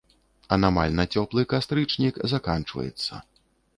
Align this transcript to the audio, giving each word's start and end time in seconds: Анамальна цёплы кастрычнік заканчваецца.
Анамальна 0.55 1.05
цёплы 1.17 1.43
кастрычнік 1.53 2.15
заканчваецца. 2.33 3.13